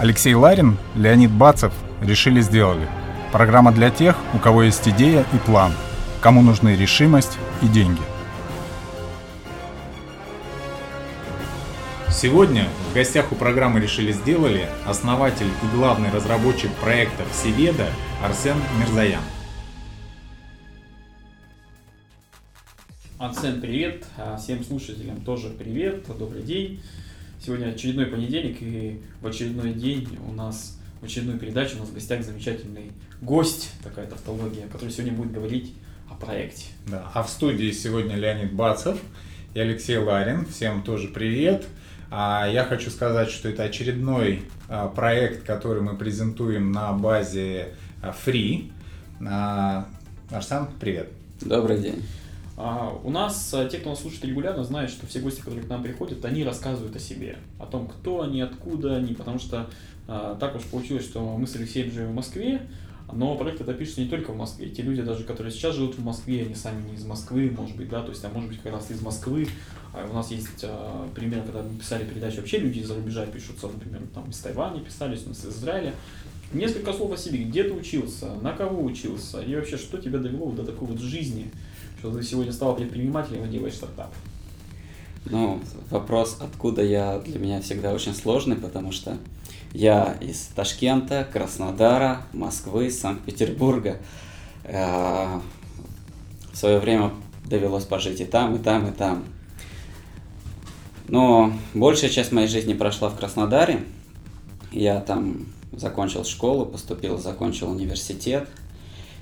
[0.00, 2.88] Алексей Ларин, Леонид Бацев решили сделали.
[3.32, 5.74] Программа для тех, у кого есть идея и план,
[6.22, 8.00] кому нужны решимость и деньги.
[12.08, 17.88] Сегодня в гостях у программы «Решили сделали» основатель и главный разработчик проекта «Всеведа»
[18.24, 19.20] Арсен Мирзаян.
[23.18, 24.06] Арсен, привет.
[24.38, 26.06] Всем слушателям тоже привет.
[26.18, 26.80] Добрый день.
[27.42, 31.94] Сегодня очередной понедельник, и в очередной день у нас, в очередную передачу у нас в
[31.94, 35.72] гостях замечательный гость, такая тавтология, который сегодня будет говорить
[36.10, 36.66] о проекте.
[36.86, 38.98] Да, а в студии сегодня Леонид Бацев
[39.54, 40.44] и Алексей Ларин.
[40.44, 41.64] Всем тоже привет.
[42.10, 47.68] А я хочу сказать, что это очередной а, проект, который мы презентуем на базе
[48.02, 48.70] а, Free.
[49.26, 49.88] А,
[50.30, 51.08] Арсен, привет.
[51.40, 52.02] Добрый день.
[52.62, 55.68] А, у нас, а, те, кто нас слушает регулярно, знают, что все гости, которые к
[55.70, 59.70] нам приходят, они рассказывают о себе, о том, кто они, откуда они, потому что
[60.06, 62.60] а, так уж получилось, что мы с Алексеем живем в Москве,
[63.10, 64.68] но проект это пишется не только в Москве.
[64.68, 67.88] Те люди, даже которые сейчас живут в Москве, они сами не из Москвы, может быть,
[67.88, 69.48] да, то есть, а может быть, как раз из Москвы.
[69.94, 73.68] А у нас есть а, пример, когда мы писали передачи, вообще люди из-за рубежа пишутся,
[73.68, 75.94] например, там из Тайваня писались, из Израиля.
[76.52, 80.50] Несколько слов о себе, где ты учился, на кого учился, и вообще, что тебя довело
[80.50, 81.50] до такой вот жизни,
[82.00, 84.10] что ты сегодня стал предпринимателем и делаешь стартап?
[85.26, 89.18] Ну, вопрос, откуда я, для меня всегда очень сложный, потому что
[89.74, 93.98] я из Ташкента, Краснодара, Москвы, Санкт-Петербурга.
[94.64, 95.40] Э,
[96.50, 97.12] в свое время
[97.44, 99.24] довелось пожить и там, и там, и там.
[101.06, 103.84] Но большая часть моей жизни прошла в Краснодаре.
[104.72, 108.48] Я там закончил школу, поступил, закончил университет.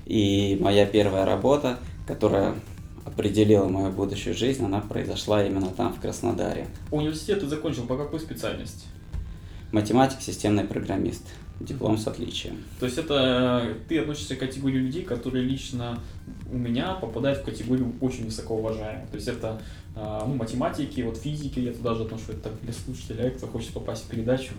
[0.05, 1.77] И моя первая работа
[2.09, 2.55] которая
[3.05, 6.67] определила мою будущую жизнь, она произошла именно там, в Краснодаре.
[6.89, 8.87] Университет ты закончил по какой специальности?
[9.71, 11.23] Математик, системный программист.
[11.59, 12.63] Диплом с отличием.
[12.79, 15.99] То есть это э, ты относишься к категории людей, которые лично
[16.49, 19.09] у меня попадают в категорию очень высокоуважаемых.
[19.09, 19.61] То есть это
[19.95, 24.05] э, ну, математики, вот физики, я туда же отношу, это для слушателя, кто хочет попасть
[24.05, 24.53] в передачу,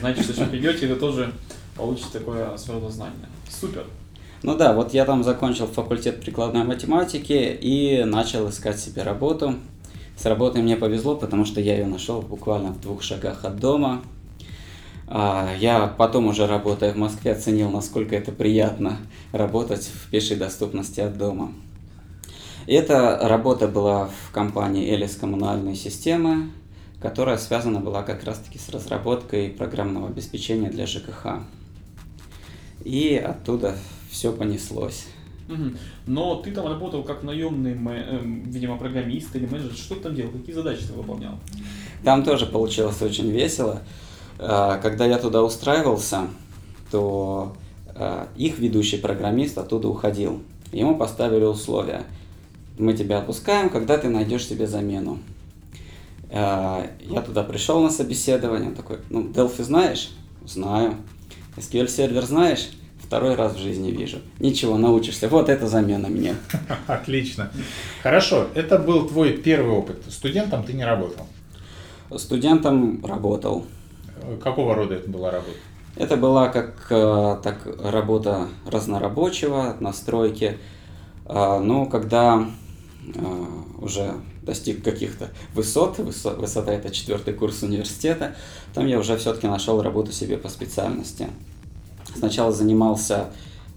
[0.00, 1.34] знаете, что если придете, вы тоже
[1.76, 3.28] получите такое своего знание.
[3.50, 3.84] Супер.
[4.42, 9.56] Ну да, вот я там закончил факультет прикладной математики и начал искать себе работу.
[10.16, 14.02] С работой мне повезло, потому что я ее нашел буквально в двух шагах от дома.
[15.08, 18.98] А, я потом уже работая в Москве оценил, насколько это приятно
[19.32, 21.52] работать в пешей доступности от дома.
[22.68, 26.50] Эта работа была в компании Элис коммунальной системы,
[27.00, 31.40] которая связана была как раз-таки с разработкой программного обеспечения для ЖКХ.
[32.84, 33.74] И оттуда
[34.10, 35.06] все понеслось.
[36.06, 39.74] Но ты там работал как наемный, э, видимо, программист или менеджер.
[39.74, 40.30] Что ты там делал?
[40.30, 41.38] Какие задачи ты выполнял?
[42.04, 43.82] Там тоже получилось очень весело.
[44.38, 46.28] А, когда я туда устраивался,
[46.90, 47.56] то
[47.94, 50.42] а, их ведущий программист оттуда уходил.
[50.72, 52.04] Ему поставили условия.
[52.78, 55.18] Мы тебя отпускаем, когда ты найдешь себе замену.
[56.30, 60.10] А, я туда пришел на собеседование, такой, ну, Delphi знаешь?
[60.44, 60.94] Знаю.
[61.56, 62.68] SQL сервер знаешь?
[63.08, 64.18] Второй раз в жизни вижу.
[64.38, 65.30] Ничего, научишься.
[65.30, 66.34] Вот это замена мне.
[66.86, 67.50] Отлично.
[68.02, 70.02] Хорошо, это был твой первый опыт.
[70.10, 71.26] Студентом ты не работал?
[72.18, 73.64] Студентом работал.
[74.44, 75.56] Какого рода это была работа?
[75.96, 80.58] Это была как э, так, работа разнорабочего, настройки.
[81.24, 82.46] А, но когда
[83.14, 83.44] э,
[83.80, 88.36] уже достиг каких-то высот, высота это четвертый курс университета,
[88.74, 91.28] там я уже все-таки нашел работу себе по специальности.
[92.16, 93.26] Сначала занимался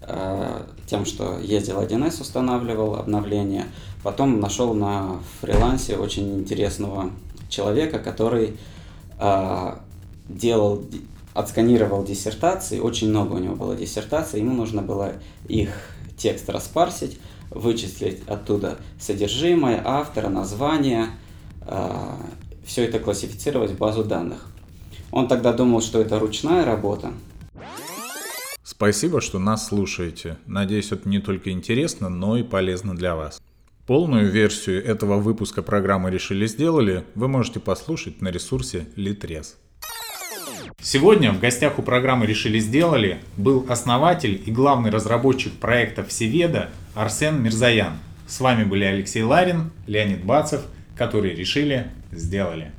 [0.02, 3.68] э, тем, что ездил 1С, устанавливал обновления.
[4.04, 7.12] Потом нашел на фрилансе очень интересного
[7.50, 8.58] человека, который
[9.20, 9.76] э,
[10.28, 10.84] делал,
[11.34, 12.80] отсканировал диссертации.
[12.80, 14.40] Очень много у него было диссертаций.
[14.40, 15.14] Ему нужно было
[15.48, 15.70] их
[16.18, 21.08] текст распарсить, вычислить оттуда содержимое, автора, название,
[21.68, 22.16] э,
[22.66, 24.48] все это классифицировать в базу данных.
[25.12, 27.12] Он тогда думал, что это ручная работа,
[28.82, 30.38] Спасибо, что нас слушаете.
[30.48, 33.40] Надеюсь, это не только интересно, но и полезно для вас.
[33.86, 39.50] Полную версию этого выпуска программы «Решили сделали» вы можете послушать на ресурсе Litres.
[40.82, 47.40] Сегодня в гостях у программы «Решили сделали» был основатель и главный разработчик проекта «Всеведа» Арсен
[47.40, 48.00] Мирзаян.
[48.28, 50.62] С вами были Алексей Ларин, Леонид Бацев,
[50.98, 52.72] которые решили, сделали.